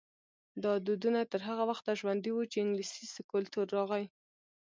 دا 0.63 0.73
دودونه 0.85 1.19
تر 1.31 1.41
هغه 1.49 1.63
وخته 1.71 1.91
ژوندي 1.99 2.31
وو 2.33 2.49
چې 2.51 2.57
انګلیسي 2.61 3.21
کلتور 3.31 3.65
راغی. 3.77 4.05